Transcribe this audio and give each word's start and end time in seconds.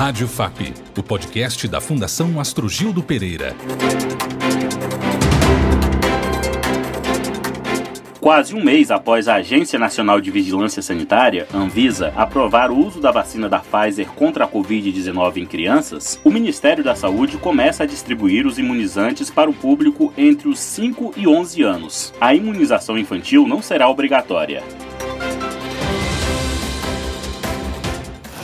Rádio 0.00 0.26
FAP, 0.26 0.72
o 0.96 1.02
podcast 1.02 1.68
da 1.68 1.78
Fundação 1.78 2.40
Astrogildo 2.40 3.02
Pereira. 3.02 3.54
Quase 8.18 8.54
um 8.54 8.64
mês 8.64 8.90
após 8.90 9.28
a 9.28 9.34
Agência 9.34 9.78
Nacional 9.78 10.18
de 10.18 10.30
Vigilância 10.30 10.80
Sanitária, 10.80 11.46
Anvisa, 11.52 12.14
aprovar 12.16 12.70
o 12.70 12.78
uso 12.78 12.98
da 12.98 13.10
vacina 13.10 13.46
da 13.46 13.58
Pfizer 13.58 14.06
contra 14.12 14.46
a 14.46 14.48
Covid-19 14.48 15.36
em 15.36 15.44
crianças, 15.44 16.18
o 16.24 16.30
Ministério 16.30 16.82
da 16.82 16.94
Saúde 16.94 17.36
começa 17.36 17.82
a 17.82 17.86
distribuir 17.86 18.46
os 18.46 18.58
imunizantes 18.58 19.28
para 19.28 19.50
o 19.50 19.54
público 19.54 20.14
entre 20.16 20.48
os 20.48 20.60
5 20.60 21.12
e 21.14 21.28
11 21.28 21.62
anos. 21.62 22.14
A 22.18 22.34
imunização 22.34 22.96
infantil 22.96 23.46
não 23.46 23.60
será 23.60 23.86
obrigatória. 23.86 24.62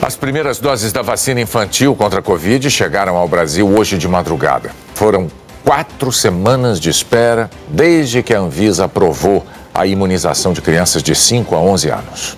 As 0.07 0.15
primeiras 0.15 0.57
doses 0.57 0.93
da 0.93 1.01
vacina 1.01 1.41
infantil 1.41 1.93
contra 1.93 2.21
a 2.21 2.23
Covid 2.23 2.71
chegaram 2.71 3.17
ao 3.17 3.27
Brasil 3.27 3.67
hoje 3.67 3.97
de 3.97 4.07
madrugada. 4.07 4.71
Foram 4.93 5.27
quatro 5.65 6.13
semanas 6.13 6.79
de 6.79 6.89
espera 6.89 7.49
desde 7.67 8.23
que 8.23 8.33
a 8.33 8.39
Anvisa 8.39 8.85
aprovou 8.85 9.45
a 9.73 9.85
imunização 9.85 10.53
de 10.53 10.61
crianças 10.61 11.03
de 11.03 11.13
5 11.13 11.53
a 11.53 11.59
11 11.59 11.89
anos. 11.89 12.37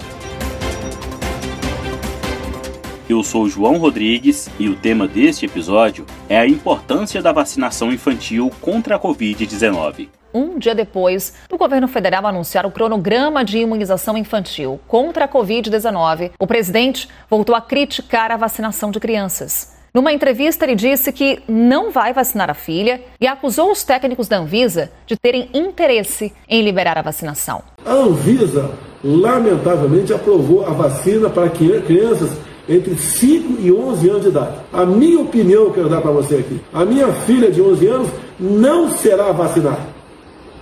Eu 3.09 3.23
sou 3.23 3.49
João 3.49 3.79
Rodrigues 3.79 4.47
e 4.59 4.69
o 4.69 4.75
tema 4.75 5.07
deste 5.07 5.43
episódio 5.43 6.05
é 6.29 6.37
a 6.37 6.47
importância 6.47 7.23
da 7.23 7.31
vacinação 7.31 7.91
infantil 7.91 8.51
contra 8.61 8.97
a 8.97 8.99
Covid-19. 8.99 10.09
Um 10.31 10.59
dia 10.59 10.75
depois 10.75 11.33
do 11.49 11.57
governo 11.57 11.87
federal 11.87 12.27
anunciar 12.27 12.67
o 12.67 12.71
cronograma 12.71 13.43
de 13.43 13.57
imunização 13.57 14.15
infantil 14.15 14.79
contra 14.87 15.25
a 15.25 15.27
Covid-19, 15.27 16.33
o 16.37 16.45
presidente 16.45 17.09
voltou 17.27 17.55
a 17.55 17.61
criticar 17.61 18.31
a 18.31 18.37
vacinação 18.37 18.91
de 18.91 18.99
crianças. 18.99 19.75
Numa 19.91 20.13
entrevista, 20.13 20.65
ele 20.65 20.75
disse 20.75 21.11
que 21.11 21.41
não 21.47 21.89
vai 21.89 22.13
vacinar 22.13 22.51
a 22.51 22.53
filha 22.53 23.01
e 23.19 23.25
acusou 23.25 23.71
os 23.71 23.83
técnicos 23.83 24.27
da 24.27 24.37
Anvisa 24.37 24.91
de 25.07 25.17
terem 25.17 25.49
interesse 25.51 26.31
em 26.47 26.61
liberar 26.61 26.95
a 26.95 27.01
vacinação. 27.01 27.63
A 27.83 27.91
Anvisa, 27.91 28.69
lamentavelmente, 29.03 30.13
aprovou 30.13 30.63
a 30.63 30.69
vacina 30.69 31.27
para 31.27 31.49
crianças 31.49 32.37
entre 32.69 32.95
5 32.95 33.59
e 33.59 33.71
11 33.71 34.09
anos 34.09 34.21
de 34.21 34.27
idade. 34.29 34.55
A 34.71 34.85
minha 34.85 35.19
opinião, 35.19 35.63
eu 35.63 35.71
quero 35.71 35.89
dar 35.89 36.01
para 36.01 36.11
você 36.11 36.35
aqui: 36.35 36.61
a 36.71 36.85
minha 36.85 37.07
filha 37.25 37.51
de 37.51 37.61
11 37.61 37.87
anos 37.87 38.07
não 38.39 38.91
será 38.91 39.31
vacinada. 39.31 39.99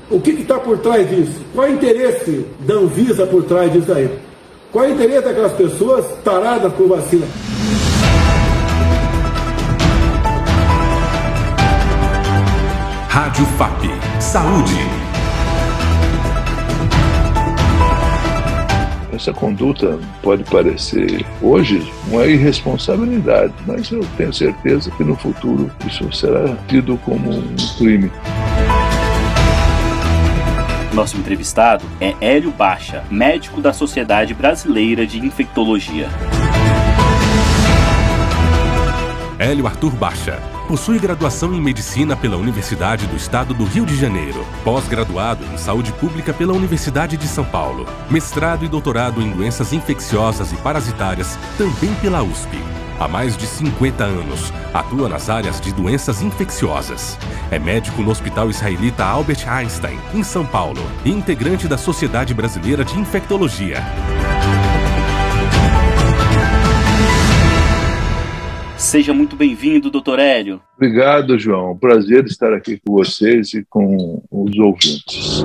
O 0.09 0.21
que 0.21 0.31
está 0.31 0.57
por 0.57 0.77
trás 0.77 1.09
disso? 1.09 1.41
Qual 1.53 1.67
é 1.67 1.71
o 1.71 1.73
interesse 1.73 2.45
da 2.61 2.75
Anvisa 2.75 3.27
por 3.27 3.43
trás 3.43 3.71
disso 3.73 3.91
aí? 3.91 4.09
Qual 4.71 4.85
é 4.85 4.87
o 4.87 4.93
interesse 4.93 5.25
daquelas 5.25 5.51
pessoas 5.51 6.05
taradas 6.23 6.71
por 6.73 6.87
vacina? 6.87 7.27
Rádio 13.09 13.45
FAP. 13.57 13.83
Saúde. 14.21 14.96
Essa 19.17 19.33
conduta 19.33 19.97
pode 20.21 20.43
parecer 20.43 21.25
hoje 21.41 21.91
uma 22.07 22.27
irresponsabilidade, 22.27 23.51
mas 23.65 23.89
eu 23.89 24.05
tenho 24.15 24.31
certeza 24.31 24.91
que 24.91 25.03
no 25.03 25.15
futuro 25.15 25.71
isso 25.87 26.13
será 26.13 26.55
tido 26.67 26.97
como 26.99 27.31
um 27.31 27.55
crime. 27.79 28.11
Nosso 30.93 31.17
entrevistado 31.17 31.83
é 31.99 32.13
Hélio 32.21 32.51
Baixa, 32.51 33.03
médico 33.09 33.59
da 33.59 33.73
Sociedade 33.73 34.35
Brasileira 34.35 35.07
de 35.07 35.17
Infectologia. 35.17 36.09
Hélio 39.39 39.67
Arthur 39.67 39.91
Baixa 39.91 40.57
Possui 40.67 40.99
graduação 40.99 41.53
em 41.53 41.61
Medicina 41.61 42.13
pela 42.13 42.35
Universidade 42.35 43.07
do 43.07 43.15
Estado 43.15 43.53
do 43.53 43.63
Rio 43.63 43.85
de 43.85 43.95
Janeiro, 43.95 44.45
pós-graduado 44.65 45.45
em 45.45 45.57
Saúde 45.57 45.93
Pública 45.93 46.33
pela 46.33 46.51
Universidade 46.51 47.15
de 47.15 47.25
São 47.25 47.45
Paulo, 47.45 47.87
mestrado 48.09 48.65
e 48.65 48.67
doutorado 48.67 49.21
em 49.21 49.31
Doenças 49.31 49.71
Infecciosas 49.71 50.51
e 50.51 50.57
Parasitárias 50.57 51.39
também 51.57 51.93
pela 52.01 52.21
USP. 52.21 52.57
Há 52.99 53.07
mais 53.07 53.37
de 53.37 53.47
50 53.47 54.03
anos, 54.03 54.51
atua 54.73 55.07
nas 55.07 55.29
áreas 55.29 55.61
de 55.61 55.71
doenças 55.71 56.21
infecciosas. 56.21 57.17
É 57.49 57.57
médico 57.57 58.01
no 58.01 58.11
Hospital 58.11 58.49
Israelita 58.49 59.05
Albert 59.05 59.47
Einstein, 59.47 59.97
em 60.13 60.23
São 60.23 60.45
Paulo, 60.45 60.81
e 61.05 61.11
integrante 61.11 61.65
da 61.65 61.77
Sociedade 61.77 62.33
Brasileira 62.33 62.83
de 62.83 62.99
Infectologia. 62.99 63.85
Seja 68.77 69.11
muito 69.11 69.35
bem-vindo, 69.35 69.89
doutor 69.89 70.19
Hélio. 70.19 70.61
Obrigado, 70.75 71.37
João. 71.39 71.75
Prazer 71.75 72.23
estar 72.25 72.53
aqui 72.53 72.79
com 72.79 72.93
vocês 72.93 73.51
e 73.55 73.65
com 73.65 74.21
os 74.29 74.55
ouvintes. 74.59 75.43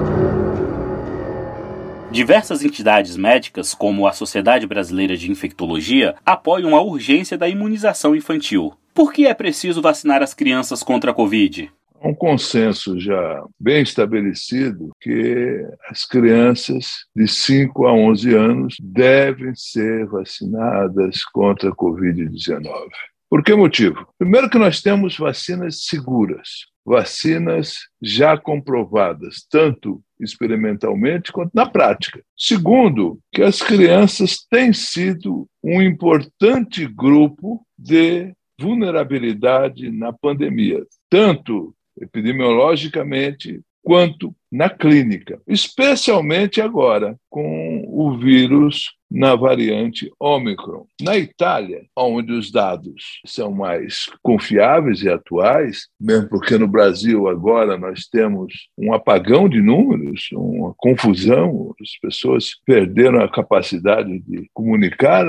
Diversas 2.10 2.62
entidades 2.62 3.16
médicas, 3.16 3.72
como 3.72 4.06
a 4.06 4.12
Sociedade 4.12 4.66
Brasileira 4.66 5.16
de 5.16 5.31
Infectologia, 5.31 6.15
apoiam 6.26 6.76
a 6.76 6.82
urgência 6.82 7.38
da 7.38 7.48
imunização 7.48 8.15
infantil. 8.15 8.75
Por 8.93 9.10
que 9.10 9.26
é 9.26 9.32
preciso 9.32 9.81
vacinar 9.81 10.22
as 10.22 10.34
crianças 10.34 10.82
contra 10.82 11.10
a 11.10 11.14
Covid? 11.14 11.72
Há 12.03 12.09
um 12.09 12.14
consenso 12.14 13.00
já 13.00 13.43
bem 13.59 13.82
estabelecido 13.82 14.91
que 15.00 15.64
as 15.88 16.04
crianças 16.04 17.06
de 17.16 17.26
5 17.26 17.87
a 17.87 17.94
11 17.94 18.34
anos 18.34 18.76
devem 18.78 19.54
ser 19.54 20.06
vacinadas 20.06 21.25
contra 21.25 21.70
a 21.70 21.75
Covid-19. 21.75 22.91
Por 23.32 23.43
que 23.43 23.54
motivo? 23.54 24.06
Primeiro, 24.19 24.50
que 24.50 24.59
nós 24.59 24.82
temos 24.82 25.16
vacinas 25.16 25.84
seguras, 25.84 26.66
vacinas 26.84 27.76
já 28.03 28.37
comprovadas, 28.37 29.47
tanto 29.50 30.03
experimentalmente 30.20 31.32
quanto 31.32 31.50
na 31.54 31.65
prática. 31.65 32.22
Segundo, 32.37 33.19
que 33.32 33.43
as 33.43 33.62
crianças 33.62 34.44
têm 34.50 34.75
sido 34.75 35.48
um 35.65 35.81
importante 35.81 36.87
grupo 36.87 37.66
de 37.78 38.34
vulnerabilidade 38.60 39.91
na 39.91 40.12
pandemia, 40.12 40.84
tanto 41.09 41.75
epidemiologicamente 41.99 43.62
quanto 43.82 44.34
na 44.50 44.69
clínica, 44.69 45.41
especialmente 45.47 46.60
agora 46.60 47.16
com 47.31 47.84
o 47.88 48.16
vírus 48.19 48.93
na 49.10 49.34
variante 49.34 50.10
Omicron. 50.19 50.87
Na 51.00 51.16
Itália, 51.19 51.84
onde 51.97 52.32
os 52.32 52.50
dados 52.50 53.20
são 53.26 53.50
mais 53.50 54.06
confiáveis 54.22 55.03
e 55.03 55.09
atuais, 55.09 55.88
mesmo 56.00 56.28
porque 56.28 56.56
no 56.56 56.66
Brasil 56.66 57.28
agora 57.28 57.76
nós 57.78 58.06
temos 58.06 58.53
um 58.76 58.93
apagão 58.93 59.48
de 59.48 59.60
números, 59.60 60.28
uma 60.32 60.75
confusão, 60.76 61.75
as 61.81 61.99
pessoas 62.00 62.50
perderam 62.64 63.20
a 63.20 63.31
capacidade 63.31 64.19
de 64.20 64.49
comunicar 64.54 65.26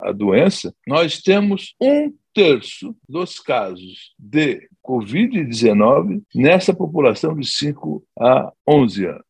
a, 0.00 0.12
doença, 0.12 0.74
nós 0.86 1.20
temos 1.20 1.74
um 1.80 2.12
terço 2.38 2.94
dos 3.08 3.40
casos 3.40 4.14
de 4.16 4.68
Covid-19 4.86 6.22
nessa 6.32 6.72
população 6.72 7.34
de 7.34 7.44
5 7.44 8.04
a 8.16 8.52
11 8.64 9.06
anos. 9.06 9.24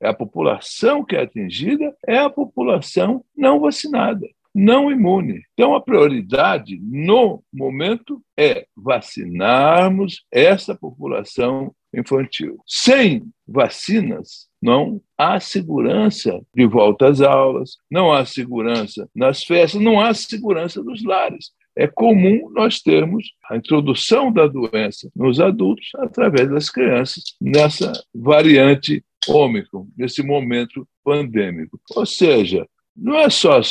É 0.00 0.06
a 0.06 0.14
população 0.14 1.04
que 1.04 1.16
é 1.16 1.22
atingida, 1.22 1.92
é 2.06 2.18
a 2.18 2.30
população 2.30 3.24
não 3.36 3.58
vacinada, 3.58 4.24
não 4.54 4.88
imune. 4.88 5.42
Então, 5.54 5.74
a 5.74 5.80
prioridade 5.80 6.78
no 6.80 7.42
momento 7.52 8.22
é 8.38 8.66
vacinarmos 8.76 10.24
essa 10.30 10.76
população 10.76 11.74
infantil. 11.92 12.58
Sem 12.64 13.24
vacinas, 13.48 14.46
não 14.62 15.00
há 15.18 15.40
segurança 15.40 16.40
de 16.54 16.66
volta 16.66 17.08
às 17.08 17.20
aulas, 17.20 17.78
não 17.90 18.12
há 18.12 18.24
segurança 18.24 19.08
nas 19.12 19.42
festas, 19.42 19.82
não 19.82 20.00
há 20.00 20.14
segurança 20.14 20.80
dos 20.80 21.02
lares 21.02 21.50
é 21.76 21.86
comum 21.86 22.50
nós 22.52 22.80
termos 22.80 23.32
a 23.50 23.56
introdução 23.56 24.32
da 24.32 24.46
doença 24.46 25.10
nos 25.14 25.40
adultos 25.40 25.88
através 25.96 26.48
das 26.48 26.70
crianças 26.70 27.22
nessa 27.40 27.92
variante 28.14 29.04
Ômicron, 29.26 29.88
nesse 29.96 30.22
momento 30.22 30.86
pandêmico. 31.02 31.80
Ou 31.96 32.04
seja, 32.04 32.66
não 32.96 33.16
é 33.16 33.28
só 33.28 33.58
as 33.58 33.68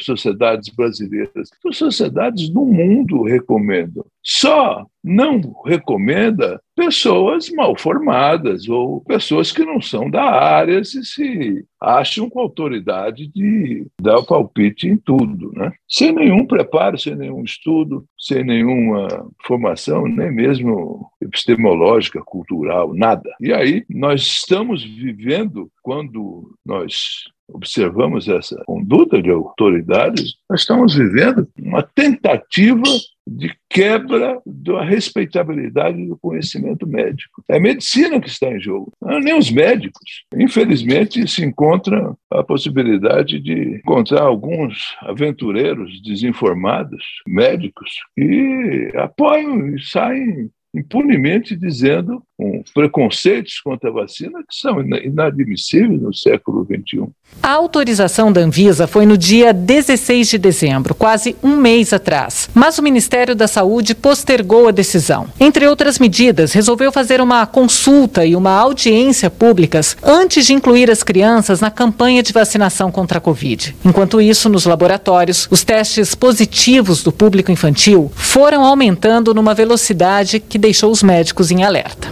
sociedades 0.00 0.74
brasileiras, 0.74 1.50
as 1.64 1.76
sociedades 1.76 2.48
do 2.48 2.64
mundo 2.64 3.22
recomendam. 3.22 4.04
Só 4.28 4.84
não 5.04 5.40
recomenda 5.64 6.60
pessoas 6.74 7.48
mal 7.50 7.78
formadas 7.78 8.68
ou 8.68 9.00
pessoas 9.02 9.52
que 9.52 9.64
não 9.64 9.80
são 9.80 10.10
da 10.10 10.24
área 10.24 10.82
se 10.82 11.04
se 11.04 11.64
acham 11.80 12.28
com 12.28 12.40
autoridade 12.40 13.28
de 13.28 13.86
dar 14.00 14.18
o 14.18 14.26
palpite 14.26 14.88
em 14.88 14.96
tudo, 14.96 15.52
né? 15.54 15.72
Sem 15.88 16.12
nenhum 16.12 16.44
preparo, 16.44 16.98
sem 16.98 17.14
nenhum 17.14 17.44
estudo, 17.44 18.04
sem 18.18 18.42
nenhuma 18.42 19.06
formação, 19.46 20.08
nem 20.08 20.32
mesmo 20.32 21.08
epistemológica, 21.22 22.20
cultural, 22.20 22.92
nada. 22.92 23.30
E 23.40 23.52
aí 23.52 23.84
nós 23.88 24.22
estamos 24.22 24.82
vivendo 24.82 25.70
quando 25.84 26.52
nós 26.66 27.24
observamos 27.48 28.28
essa 28.28 28.60
conduta 28.66 29.22
de 29.22 29.30
autoridades, 29.30 30.34
nós 30.50 30.62
estamos 30.62 30.96
vivendo 30.96 31.48
uma 31.56 31.80
tentativa 31.80 32.82
de 33.26 33.52
quebra 33.68 34.40
da 34.46 34.84
respeitabilidade 34.84 36.06
do 36.06 36.16
conhecimento 36.16 36.86
médico. 36.86 37.42
É 37.48 37.56
a 37.56 37.60
medicina 37.60 38.20
que 38.20 38.28
está 38.28 38.48
em 38.48 38.60
jogo, 38.60 38.92
não 39.02 39.16
é 39.16 39.20
nem 39.20 39.36
os 39.36 39.50
médicos. 39.50 40.24
Infelizmente, 40.34 41.26
se 41.28 41.44
encontra 41.44 42.14
a 42.30 42.42
possibilidade 42.42 43.40
de 43.40 43.76
encontrar 43.76 44.22
alguns 44.22 44.96
aventureiros 45.00 46.00
desinformados, 46.02 47.02
médicos, 47.26 47.90
que 48.14 48.92
apoiam 48.94 49.74
e 49.74 49.82
saem 49.82 50.50
impunemente 50.76 51.56
dizendo 51.56 52.22
com 52.36 52.62
preconceitos 52.74 53.60
contra 53.60 53.88
a 53.88 53.92
vacina 53.92 54.40
que 54.40 54.54
são 54.54 54.80
inadmissíveis 54.80 56.00
no 56.00 56.12
século 56.12 56.66
XXI. 56.66 57.08
A 57.42 57.52
autorização 57.52 58.30
da 58.30 58.42
Anvisa 58.42 58.86
foi 58.86 59.06
no 59.06 59.16
dia 59.16 59.52
16 59.52 60.28
de 60.28 60.38
dezembro, 60.38 60.94
quase 60.94 61.34
um 61.42 61.56
mês 61.56 61.92
atrás. 61.92 62.50
Mas 62.54 62.78
o 62.78 62.82
Ministério 62.82 63.34
da 63.34 63.48
Saúde 63.48 63.94
postergou 63.94 64.68
a 64.68 64.70
decisão. 64.70 65.28
Entre 65.40 65.66
outras 65.66 65.98
medidas, 65.98 66.52
resolveu 66.52 66.92
fazer 66.92 67.20
uma 67.20 67.46
consulta 67.46 68.26
e 68.26 68.36
uma 68.36 68.50
audiência 68.50 69.30
públicas 69.30 69.96
antes 70.02 70.46
de 70.46 70.52
incluir 70.52 70.90
as 70.90 71.02
crianças 71.02 71.60
na 71.60 71.70
campanha 71.70 72.22
de 72.22 72.32
vacinação 72.32 72.90
contra 72.92 73.18
a 73.18 73.20
Covid. 73.20 73.74
Enquanto 73.84 74.20
isso, 74.20 74.48
nos 74.48 74.66
laboratórios, 74.66 75.48
os 75.50 75.64
testes 75.64 76.14
positivos 76.14 77.02
do 77.02 77.12
público 77.12 77.50
infantil 77.50 78.10
foram 78.14 78.64
aumentando 78.64 79.32
numa 79.32 79.54
velocidade 79.54 80.38
que 80.40 80.58
deixou 80.66 80.90
os 80.90 81.00
médicos 81.00 81.52
em 81.52 81.62
alerta. 81.62 82.08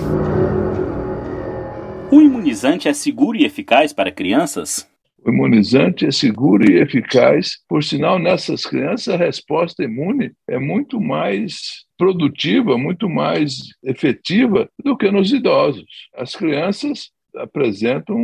O 2.08 2.20
imunizante 2.20 2.86
é 2.86 2.92
seguro 2.92 3.36
e 3.36 3.44
eficaz 3.44 3.92
para 3.92 4.12
crianças? 4.12 4.88
O 5.26 5.28
imunizante 5.28 6.06
é 6.06 6.12
seguro 6.12 6.70
e 6.70 6.80
eficaz, 6.80 7.58
por 7.68 7.82
sinal, 7.82 8.16
nessas 8.16 8.64
crianças 8.64 9.12
a 9.12 9.16
resposta 9.16 9.82
imune 9.82 10.30
é 10.48 10.56
muito 10.56 11.00
mais 11.00 11.84
produtiva, 11.98 12.78
muito 12.78 13.08
mais 13.08 13.56
efetiva 13.82 14.68
do 14.84 14.96
que 14.96 15.10
nos 15.10 15.32
idosos. 15.32 15.84
As 16.14 16.36
crianças 16.36 17.10
apresentam 17.36 18.16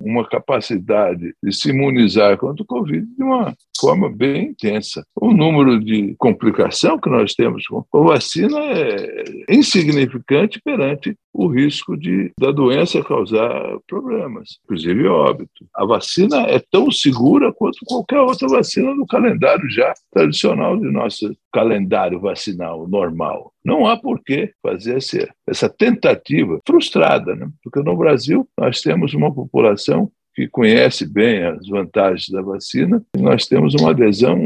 uma 0.00 0.28
capacidade 0.28 1.32
de 1.40 1.52
se 1.52 1.70
imunizar 1.70 2.36
contra 2.38 2.64
o 2.64 2.66
Covid 2.66 3.06
de 3.06 3.22
uma 3.22 3.54
forma 3.76 4.10
bem 4.10 4.48
intensa. 4.48 5.04
O 5.14 5.32
número 5.32 5.78
de 5.78 6.14
complicação 6.18 6.98
que 6.98 7.10
nós 7.10 7.34
temos 7.34 7.66
com 7.66 7.84
a 7.92 7.98
vacina 7.98 8.58
é 8.58 9.24
insignificante 9.50 10.60
perante 10.62 11.16
o 11.32 11.48
risco 11.48 11.96
de 11.96 12.32
da 12.40 12.50
doença 12.50 13.04
causar 13.04 13.78
problemas, 13.86 14.58
inclusive 14.64 15.06
óbito. 15.06 15.66
A 15.74 15.84
vacina 15.84 16.42
é 16.46 16.58
tão 16.58 16.90
segura 16.90 17.52
quanto 17.52 17.78
qualquer 17.86 18.20
outra 18.20 18.48
vacina 18.48 18.94
no 18.94 19.06
calendário 19.06 19.68
já 19.70 19.92
tradicional 20.10 20.78
de 20.78 20.90
nosso 20.90 21.36
calendário 21.52 22.20
vacinal 22.20 22.88
normal. 22.88 23.52
Não 23.64 23.86
há 23.86 23.96
por 23.96 24.22
que 24.22 24.52
fazer 24.62 24.96
essa, 24.96 25.28
essa 25.46 25.68
tentativa 25.68 26.60
frustrada, 26.66 27.34
né? 27.34 27.48
porque 27.62 27.80
no 27.80 27.96
Brasil 27.96 28.48
nós 28.58 28.80
temos 28.80 29.12
uma 29.12 29.32
população 29.32 30.10
que 30.36 30.46
conhece 30.46 31.06
bem 31.06 31.44
as 31.44 31.66
vantagens 31.66 32.28
da 32.28 32.42
vacina, 32.42 33.02
nós 33.16 33.46
temos 33.46 33.74
uma 33.74 33.90
adesão 33.90 34.36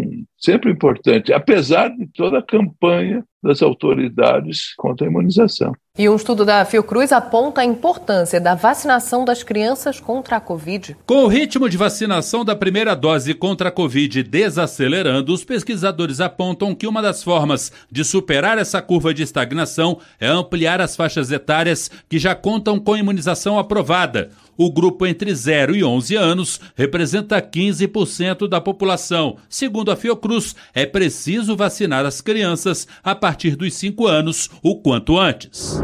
sempre 0.40 0.72
importante, 0.72 1.32
apesar 1.32 1.88
de 1.90 2.06
toda 2.06 2.38
a 2.38 2.42
campanha 2.42 3.22
das 3.42 3.62
autoridades 3.62 4.74
contra 4.76 5.06
a 5.06 5.10
imunização. 5.10 5.72
E 5.98 6.08
um 6.08 6.16
estudo 6.16 6.44
da 6.44 6.64
Fiocruz 6.64 7.10
aponta 7.10 7.62
a 7.62 7.64
importância 7.64 8.40
da 8.40 8.54
vacinação 8.54 9.24
das 9.24 9.42
crianças 9.42 9.98
contra 9.98 10.36
a 10.36 10.40
Covid. 10.40 10.96
Com 11.04 11.24
o 11.24 11.26
ritmo 11.26 11.68
de 11.68 11.76
vacinação 11.76 12.44
da 12.44 12.54
primeira 12.54 12.94
dose 12.94 13.34
contra 13.34 13.68
a 13.68 13.72
Covid 13.72 14.22
desacelerando, 14.22 15.32
os 15.32 15.44
pesquisadores 15.44 16.20
apontam 16.20 16.74
que 16.74 16.86
uma 16.86 17.02
das 17.02 17.22
formas 17.22 17.72
de 17.90 18.04
superar 18.04 18.56
essa 18.56 18.80
curva 18.80 19.12
de 19.12 19.22
estagnação 19.22 19.98
é 20.20 20.28
ampliar 20.28 20.80
as 20.80 20.94
faixas 20.94 21.32
etárias 21.32 21.90
que 22.08 22.18
já 22.18 22.34
contam 22.34 22.78
com 22.78 22.96
imunização 22.96 23.58
aprovada. 23.58 24.30
O 24.56 24.70
grupo 24.70 25.06
entre 25.06 25.34
0 25.34 25.74
e 25.74 25.82
11 25.82 26.16
anos 26.16 26.60
representa 26.76 27.40
15% 27.40 28.46
da 28.46 28.60
população. 28.60 29.38
Segundo 29.48 29.90
a 29.90 29.96
Fiocruz, 29.96 30.29
é 30.74 30.86
preciso 30.86 31.56
vacinar 31.56 32.06
as 32.06 32.20
crianças 32.20 32.86
a 33.02 33.14
partir 33.14 33.56
dos 33.56 33.74
5 33.74 34.06
anos 34.06 34.48
o 34.62 34.80
quanto 34.80 35.18
antes. 35.18 35.80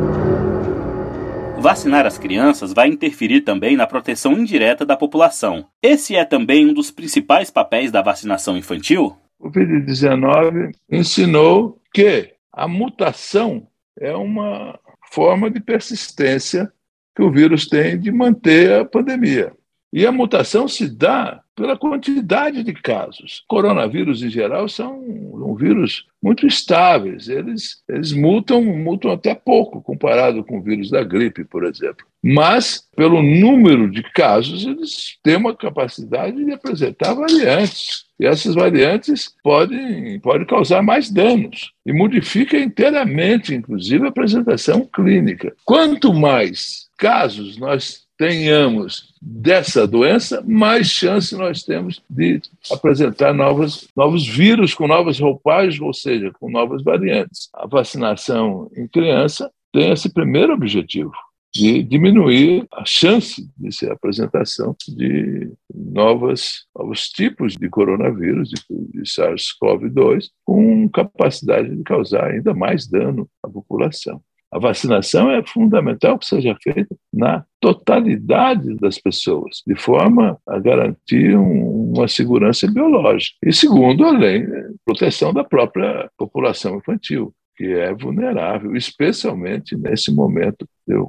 Vacinar 1.59 2.07
as 2.07 2.19
crianças 2.19 2.73
vai 2.73 2.89
interferir 2.89 3.41
também 3.41 3.77
na 3.77 3.87
proteção 3.87 4.33
indireta 4.33 4.87
da 4.87 4.97
população. 4.97 5.67
Esse 5.83 6.15
é 6.15 6.25
também 6.25 6.67
um 6.67 6.75
dos 6.75 6.91
principais 6.91 7.51
papéis 7.51 7.91
da 7.91 8.03
vacinação 8.03 8.57
infantil? 8.57 9.17
O 9.39 9.51
Covid-19 9.51 10.71
ensinou 10.91 11.81
que 11.93 12.33
a 12.53 12.69
mutação 12.69 13.67
é 13.99 14.15
uma 14.15 14.79
forma 15.11 15.51
de 15.51 15.61
persistência 15.61 16.71
que 17.15 17.23
o 17.23 17.33
vírus 17.33 17.67
tem 17.67 17.99
de 17.99 18.13
manter 18.13 18.81
a 18.81 18.85
pandemia. 18.85 19.53
E 19.97 20.05
a 20.05 20.13
mutação 20.13 20.69
se 20.69 20.91
dá 20.91 21.41
pela 21.57 21.75
quantidade 21.75 22.63
de 22.63 22.75
casos. 22.75 23.43
Coronavírus, 23.49 24.23
em 24.23 24.29
geral, 24.29 24.69
são 24.69 25.01
um 25.01 25.55
vírus 25.55 26.05
muito 26.23 26.47
estáveis. 26.47 27.31
Eles, 27.31 27.83
eles 27.89 28.13
mutam, 28.13 28.63
mutam 28.63 29.11
até 29.11 29.35
pouco 29.35 29.81
comparado 29.81 30.45
com 30.45 30.59
o 30.59 30.63
vírus 30.63 30.91
da 30.91 31.03
gripe, 31.03 31.47
por 31.47 31.65
exemplo. 31.65 32.05
Mas, 32.23 32.87
pelo 32.95 33.23
número 33.23 33.91
de 33.91 34.03
casos, 34.13 34.67
eles 34.67 35.17
têm 35.23 35.37
uma 35.37 35.57
capacidade 35.57 36.45
de 36.45 36.53
apresentar 36.53 37.15
variantes. 37.15 38.05
E 38.21 38.27
essas 38.27 38.55
variantes 38.55 39.35
podem, 39.43 40.21
podem 40.21 40.47
causar 40.47 40.83
mais 40.83 41.11
danos 41.11 41.73
e 41.87 41.93
modifica 41.95 42.59
inteiramente, 42.59 43.55
inclusive, 43.55 44.05
a 44.05 44.11
apresentação 44.11 44.85
clínica. 44.85 45.55
Quanto 45.65 46.13
mais 46.13 46.85
casos 46.99 47.57
nós 47.57 48.06
tenhamos 48.17 49.15
dessa 49.21 49.87
doença, 49.87 50.43
mais 50.47 50.89
chance 50.89 51.37
nós 51.37 51.63
temos 51.63 52.03
de 52.09 52.41
apresentar 52.71 53.35
novos, 53.35 53.89
novos 53.97 54.27
vírus 54.27 54.75
com 54.75 54.87
novas 54.87 55.19
roupagens, 55.19 55.81
ou 55.81 55.93
seja, 55.93 56.31
com 56.33 56.51
novas 56.51 56.83
variantes. 56.83 57.49
A 57.55 57.67
vacinação 57.67 58.71
em 58.77 58.87
criança 58.89 59.51
tem 59.73 59.91
esse 59.91 60.13
primeiro 60.13 60.55
objetivo, 60.55 61.13
de 61.53 61.83
diminuir 61.83 62.67
a 62.73 62.85
chance 62.85 63.49
de 63.57 63.75
ser 63.75 63.91
apresentação 63.91 64.77
de 64.89 65.51
novas, 65.75 66.67
novos 66.75 67.09
tipos 67.09 67.57
de 67.57 67.69
coronavírus, 67.69 68.51
de, 68.51 68.57
de 68.69 69.03
SARS-CoV-2, 69.03 70.27
com 70.45 70.89
capacidade 70.89 71.75
de 71.75 71.83
causar 71.83 72.31
ainda 72.31 72.53
mais 72.53 72.87
dano 72.87 73.29
à 73.43 73.49
população. 73.49 74.21
A 74.57 74.59
vacinação 74.59 75.31
é 75.31 75.45
fundamental 75.47 76.19
que 76.19 76.25
seja 76.25 76.57
feita 76.63 76.97
na 77.13 77.45
totalidade 77.61 78.75
das 78.77 78.99
pessoas, 78.99 79.63
de 79.67 79.77
forma 79.77 80.39
a 80.49 80.59
garantir 80.59 81.37
um, 81.37 81.93
uma 81.95 82.09
segurança 82.09 82.67
biológica. 82.67 83.37
E 83.45 83.53
segundo, 83.53 84.03
além, 84.07 84.47
proteção 84.83 85.31
da 85.31 85.45
própria 85.45 86.11
população 86.17 86.79
infantil, 86.79 87.35
que 87.55 87.67
é 87.67 87.93
vulnerável, 87.93 88.75
especialmente 88.75 89.77
nesse 89.77 90.11
momento 90.11 90.67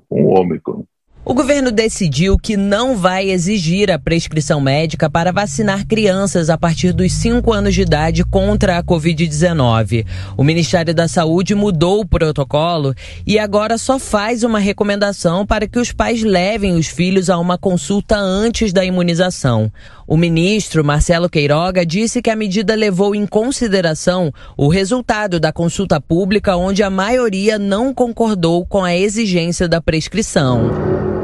com 0.09 0.25
o 0.25 0.37
Ômicron. 0.37 0.83
O 1.29 1.33
governo 1.33 1.73
decidiu 1.73 2.39
que 2.39 2.55
não 2.55 2.95
vai 2.95 3.29
exigir 3.29 3.91
a 3.91 3.99
prescrição 3.99 4.61
médica 4.61 5.09
para 5.09 5.33
vacinar 5.33 5.85
crianças 5.85 6.49
a 6.49 6.57
partir 6.57 6.93
dos 6.93 7.11
5 7.11 7.51
anos 7.51 7.75
de 7.75 7.81
idade 7.81 8.23
contra 8.23 8.77
a 8.77 8.83
Covid-19. 8.83 10.05
O 10.37 10.43
Ministério 10.43 10.95
da 10.95 11.05
Saúde 11.05 11.53
mudou 11.53 11.99
o 11.99 12.07
protocolo 12.07 12.95
e 13.25 13.37
agora 13.37 13.77
só 13.77 13.99
faz 13.99 14.41
uma 14.45 14.57
recomendação 14.57 15.45
para 15.45 15.67
que 15.67 15.77
os 15.77 15.91
pais 15.91 16.23
levem 16.23 16.75
os 16.75 16.87
filhos 16.87 17.29
a 17.29 17.37
uma 17.37 17.57
consulta 17.57 18.15
antes 18.15 18.71
da 18.71 18.85
imunização. 18.85 19.69
O 20.07 20.15
ministro 20.15 20.81
Marcelo 20.81 21.29
Queiroga 21.29 21.85
disse 21.85 22.21
que 22.21 22.29
a 22.29 22.37
medida 22.37 22.73
levou 22.73 23.13
em 23.13 23.27
consideração 23.27 24.31
o 24.55 24.69
resultado 24.69 25.41
da 25.41 25.51
consulta 25.51 25.99
pública, 25.99 26.55
onde 26.55 26.81
a 26.83 26.89
maioria 26.89 27.59
não 27.59 27.93
concordou 27.93 28.65
com 28.65 28.81
a 28.85 28.95
exigência 28.95 29.67
da 29.67 29.81
prescrição. 29.81 31.16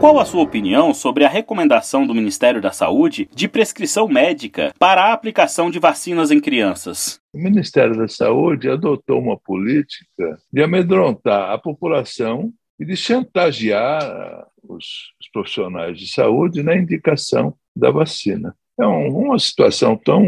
Qual 0.00 0.20
a 0.20 0.24
sua 0.24 0.44
opinião 0.44 0.94
sobre 0.94 1.24
a 1.24 1.28
recomendação 1.28 2.06
do 2.06 2.14
Ministério 2.14 2.60
da 2.60 2.70
Saúde 2.70 3.28
de 3.34 3.48
prescrição 3.48 4.06
médica 4.06 4.72
para 4.78 5.02
a 5.02 5.12
aplicação 5.12 5.72
de 5.72 5.80
vacinas 5.80 6.30
em 6.30 6.40
crianças? 6.40 7.20
O 7.32 7.38
Ministério 7.38 7.96
da 7.96 8.06
Saúde 8.06 8.70
adotou 8.70 9.18
uma 9.18 9.36
política 9.36 10.38
de 10.52 10.62
amedrontar 10.62 11.50
a 11.50 11.58
população 11.58 12.52
e 12.78 12.84
de 12.84 12.96
chantagear 12.96 14.46
os, 14.62 14.84
os 15.20 15.28
profissionais 15.32 15.98
de 15.98 16.06
saúde 16.06 16.62
na 16.62 16.76
indicação 16.76 17.56
da 17.74 17.90
vacina. 17.90 18.54
É 18.78 18.86
um, 18.86 19.08
uma 19.08 19.38
situação 19.40 19.96
tão 19.96 20.24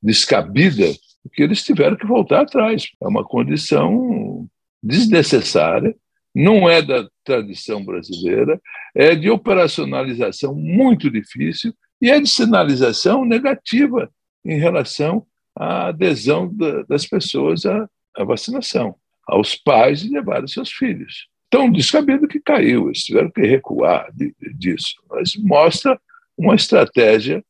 descabida 0.00 0.86
que 1.32 1.42
eles 1.42 1.64
tiveram 1.64 1.96
que 1.96 2.06
voltar 2.06 2.42
atrás. 2.42 2.88
É 3.02 3.08
uma 3.08 3.24
condição 3.24 4.46
desnecessária, 4.80 5.92
não 6.32 6.70
é 6.70 6.80
da 6.80 7.08
tradição 7.26 7.84
brasileira, 7.84 8.60
é 8.94 9.14
de 9.14 9.28
operacionalização 9.28 10.54
muito 10.54 11.10
difícil 11.10 11.74
e 12.00 12.08
é 12.08 12.20
de 12.20 12.28
sinalização 12.28 13.24
negativa 13.24 14.08
em 14.44 14.58
relação 14.58 15.26
à 15.54 15.88
adesão 15.88 16.50
das 16.88 17.04
pessoas 17.04 17.66
à, 17.66 17.88
à 18.16 18.24
vacinação, 18.24 18.94
aos 19.26 19.56
pais 19.56 20.00
de 20.00 20.10
levar 20.10 20.46
seus 20.48 20.70
filhos. 20.70 21.26
Tão 21.50 21.70
descabido 21.70 22.28
que 22.28 22.40
caiu, 22.40 22.86
eles 22.86 23.04
tiveram 23.04 23.30
que 23.30 23.42
recuar 23.42 24.08
de, 24.14 24.34
disso, 24.54 24.94
mas 25.10 25.34
mostra 25.36 26.00
uma 26.38 26.54
estratégia 26.54 27.44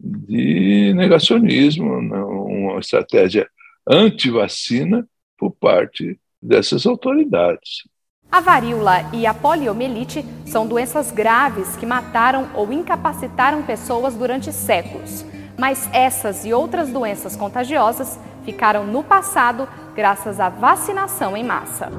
de 0.00 0.92
negacionismo, 0.94 1.84
uma 1.84 2.78
estratégia 2.78 3.48
anti-vacina 3.86 5.06
por 5.36 5.50
parte 5.50 6.18
dessas 6.40 6.86
autoridades. 6.86 7.82
A 8.30 8.40
varíola 8.40 9.08
e 9.14 9.26
a 9.26 9.32
poliomielite 9.32 10.22
são 10.44 10.66
doenças 10.66 11.10
graves 11.10 11.76
que 11.76 11.86
mataram 11.86 12.46
ou 12.54 12.70
incapacitaram 12.70 13.62
pessoas 13.62 14.14
durante 14.14 14.52
séculos. 14.52 15.24
Mas 15.58 15.88
essas 15.94 16.44
e 16.44 16.52
outras 16.52 16.90
doenças 16.90 17.34
contagiosas 17.34 18.20
ficaram 18.44 18.86
no 18.86 19.02
passado 19.02 19.66
graças 19.96 20.38
à 20.40 20.50
vacinação 20.50 21.34
em 21.36 21.42
massa. 21.42 21.90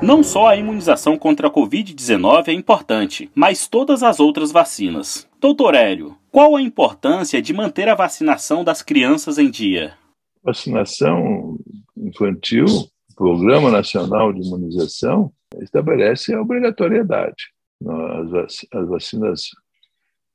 Não 0.00 0.22
só 0.22 0.48
a 0.48 0.56
imunização 0.56 1.18
contra 1.18 1.48
a 1.48 1.50
Covid-19 1.50 2.48
é 2.48 2.52
importante, 2.52 3.28
mas 3.34 3.66
todas 3.66 4.04
as 4.04 4.20
outras 4.20 4.52
vacinas. 4.52 5.26
Doutor 5.40 5.74
Hélio, 5.74 6.16
qual 6.30 6.54
a 6.54 6.62
importância 6.62 7.42
de 7.42 7.52
manter 7.52 7.88
a 7.88 7.94
vacinação 7.94 8.62
das 8.62 8.82
crianças 8.82 9.36
em 9.36 9.50
dia? 9.50 9.94
Vacinação 10.44 11.58
infantil, 11.96 12.66
Programa 13.14 13.70
Nacional 13.70 14.32
de 14.32 14.40
Imunização, 14.40 15.32
estabelece 15.60 16.34
a 16.34 16.40
obrigatoriedade. 16.40 17.52
As, 17.86 18.66
as 18.72 18.88
vacinas 18.88 19.48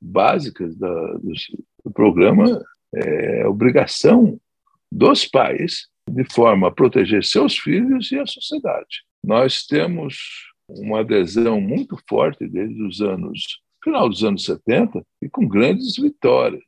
básicas 0.01 0.75
do, 0.75 1.91
programa 1.93 2.63
é 2.93 3.47
obrigação 3.47 4.39
dos 4.91 5.25
pais 5.25 5.87
de 6.09 6.23
forma 6.23 6.67
a 6.67 6.71
proteger 6.71 7.23
seus 7.23 7.57
filhos 7.57 8.11
e 8.11 8.19
a 8.19 8.25
sociedade. 8.25 9.03
Nós 9.23 9.65
temos 9.65 10.17
uma 10.67 11.01
adesão 11.01 11.59
muito 11.59 11.97
forte 12.07 12.47
desde 12.47 12.81
os 12.83 13.01
anos 13.01 13.59
final 13.83 14.09
dos 14.09 14.23
anos 14.23 14.43
70 14.45 15.05
e 15.21 15.29
com 15.29 15.47
grandes 15.47 15.95
vitórias. 15.95 16.63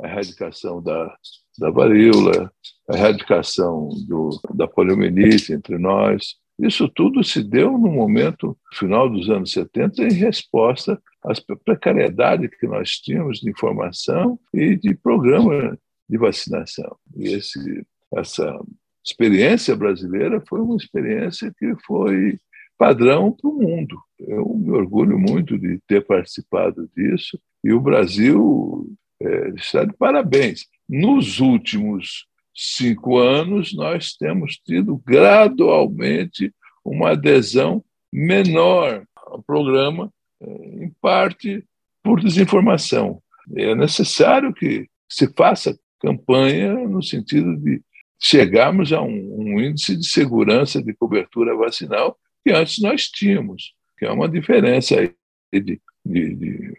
A 0.00 0.08
erradicação 0.08 0.82
da, 0.82 1.16
da 1.58 1.70
varíola, 1.70 2.50
a 2.88 2.96
erradicação 2.96 3.88
do, 4.06 4.30
da 4.54 4.66
poliomielite 4.66 5.52
entre 5.52 5.78
nós. 5.78 6.36
Isso 6.58 6.88
tudo 6.88 7.22
se 7.22 7.42
deu 7.42 7.72
no 7.72 7.90
momento 7.90 8.56
final 8.74 9.10
dos 9.10 9.28
anos 9.28 9.52
70 9.52 10.04
em 10.04 10.12
resposta 10.12 11.00
às 11.22 11.40
precariedades 11.40 12.50
que 12.58 12.66
nós 12.66 12.92
tínhamos 12.92 13.40
de 13.40 13.50
informação 13.50 14.38
e 14.54 14.76
de 14.76 14.94
programa 14.94 15.78
de 16.08 16.16
vacinação. 16.16 16.96
E 17.14 17.34
esse, 17.34 17.84
essa 18.14 18.58
experiência 19.04 19.76
brasileira 19.76 20.42
foi 20.48 20.60
uma 20.60 20.76
experiência 20.76 21.52
que 21.58 21.74
foi 21.84 22.38
padrão 22.78 23.32
para 23.32 23.50
o 23.50 23.54
mundo. 23.54 23.98
Eu 24.18 24.54
me 24.54 24.70
orgulho 24.70 25.18
muito 25.18 25.58
de 25.58 25.78
ter 25.86 26.04
participado 26.06 26.88
disso 26.96 27.38
e 27.64 27.72
o 27.72 27.80
Brasil 27.80 28.86
é, 29.20 29.48
está 29.50 29.84
de 29.84 29.92
parabéns. 29.94 30.66
Nos 30.88 31.40
últimos 31.40 32.26
cinco 32.54 33.18
anos, 33.18 33.74
nós 33.74 34.12
temos 34.14 34.56
tido 34.56 34.96
gradualmente 35.04 36.52
uma 36.84 37.10
adesão 37.10 37.84
menor 38.12 39.04
ao 39.16 39.42
programa, 39.42 40.12
é, 40.40 40.84
em 40.84 40.90
parte 41.00 41.64
por 42.02 42.20
desinformação. 42.20 43.20
É 43.54 43.74
necessário 43.74 44.54
que 44.54 44.88
se 45.08 45.32
faça 45.34 45.78
campanha 46.00 46.74
no 46.74 47.02
sentido 47.02 47.56
de 47.56 47.82
chegarmos 48.18 48.92
a 48.92 49.02
um, 49.02 49.36
um 49.40 49.60
índice 49.60 49.96
de 49.96 50.06
segurança 50.06 50.82
de 50.82 50.94
cobertura 50.94 51.54
vacinal 51.56 52.16
que 52.44 52.52
antes 52.52 52.80
nós 52.80 53.08
tínhamos, 53.08 53.74
que 53.98 54.06
é 54.06 54.10
uma 54.10 54.28
diferença 54.28 55.00
aí 55.00 55.12
de, 55.52 55.80
de, 56.04 56.34
de 56.34 56.74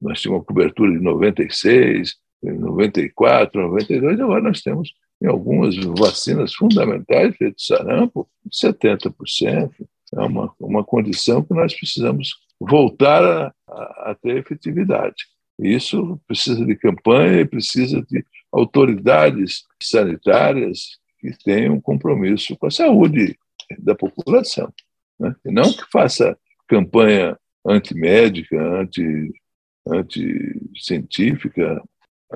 nós 0.00 0.20
tínhamos 0.20 0.40
uma 0.40 0.44
cobertura 0.44 0.92
de 0.92 1.00
96, 1.00 2.16
94, 2.52 3.60
92, 3.60 4.20
agora 4.20 4.42
nós 4.42 4.60
temos 4.62 4.92
em 5.22 5.26
algumas 5.26 5.76
vacinas 5.98 6.54
fundamentais, 6.54 7.36
feito 7.36 7.60
sarampo, 7.60 8.28
70%. 8.50 9.70
É 10.14 10.20
uma, 10.20 10.52
uma 10.60 10.84
condição 10.84 11.42
que 11.42 11.54
nós 11.54 11.74
precisamos 11.74 12.34
voltar 12.60 13.24
a, 13.24 13.54
a, 13.68 14.10
a 14.10 14.16
ter 14.20 14.36
efetividade. 14.36 15.24
Isso 15.58 16.20
precisa 16.26 16.64
de 16.64 16.74
campanha 16.76 17.46
precisa 17.46 18.02
de 18.02 18.24
autoridades 18.52 19.64
sanitárias 19.80 20.98
que 21.20 21.30
tenham 21.44 21.74
um 21.74 21.80
compromisso 21.80 22.56
com 22.56 22.66
a 22.66 22.70
saúde 22.70 23.36
da 23.78 23.94
população. 23.94 24.72
Né? 25.18 25.34
E 25.44 25.50
não 25.50 25.72
que 25.72 25.84
faça 25.90 26.36
campanha 26.68 27.38
antimédica, 27.66 28.60
anti, 28.60 29.32
anti-científica, 29.86 31.82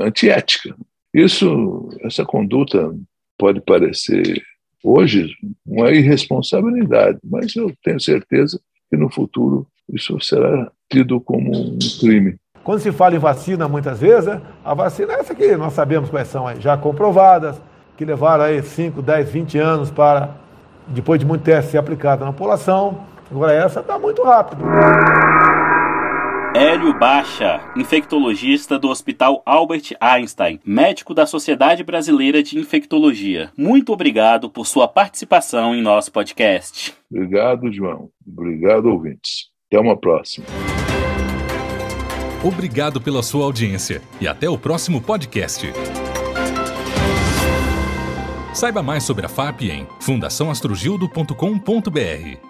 antiética. 0.01 0.75
Isso, 1.13 1.89
essa 2.03 2.25
conduta 2.25 2.95
pode 3.39 3.61
parecer 3.61 4.43
hoje 4.83 5.35
uma 5.67 5.91
irresponsabilidade, 5.91 7.19
mas 7.25 7.55
eu 7.57 7.73
tenho 7.83 8.01
certeza 8.01 8.61
que 8.91 8.97
no 8.97 9.11
futuro 9.11 9.67
isso 9.93 10.21
será 10.21 10.71
tido 10.91 11.21
como 11.21 11.51
um 11.51 11.79
crime. 12.01 12.37
Quando 12.63 12.81
se 12.81 12.93
fala 12.93 13.17
em 13.17 13.19
vacina, 13.19 13.67
muitas 13.67 14.01
vezes, 14.01 14.27
né, 14.27 14.43
a 14.65 14.75
vacina 14.75 15.15
é 15.15 15.21
essa 15.21 15.35
que 15.35 15.57
nós 15.57 15.73
sabemos 15.73 16.11
quais 16.11 16.29
são 16.29 16.45
já 16.61 16.77
comprovadas, 16.77 17.61
que 17.97 18.05
levaram 18.05 18.45
aí 18.45 18.63
5, 18.63 19.01
10, 19.01 19.31
20 19.31 19.59
anos 19.59 19.91
para, 19.91 20.37
depois 20.89 21.19
de 21.19 21.27
muito 21.27 21.43
teste, 21.43 21.71
ser 21.71 21.79
aplicada 21.79 22.25
na 22.25 22.33
população. 22.33 23.07
Agora 23.31 23.53
essa 23.53 23.81
está 23.81 23.99
muito 23.99 24.23
rápido. 24.23 24.63
Hélio 26.59 26.99
Baixa, 26.99 27.61
infectologista 27.77 28.81
do 28.81 28.89
Hospital 28.89 29.41
Albert 29.47 29.95
Einstein, 30.01 30.59
médico 30.67 31.15
da 31.15 31.25
Sociedade 31.25 31.85
Brasileira 31.85 32.43
de 32.43 32.59
Infectologia. 32.59 33.53
Muito 33.57 33.93
obrigado 33.93 34.51
por 34.51 34.67
sua 34.67 34.89
participação 34.89 35.73
em 35.73 35.81
nosso 35.81 36.11
podcast. 36.11 36.93
Obrigado, 37.09 37.73
João. 37.73 38.11
Obrigado, 38.27 38.87
ouvintes. 38.87 39.51
Até 39.71 39.81
uma 39.81 39.97
próxima. 39.97 40.47
Obrigado 42.43 43.01
pela 43.01 43.23
sua 43.23 43.45
audiência 43.45 44.03
e 44.21 44.27
até 44.27 44.49
o 44.49 44.59
próximo 44.59 45.01
podcast. 45.01 45.65
Saiba 48.53 48.83
mais 48.83 49.05
sobre 49.05 49.25
a 49.25 49.29
FAP 49.29 49.63
em 49.63 49.87
fundaçãoastrogildo.com.br. 50.01 52.48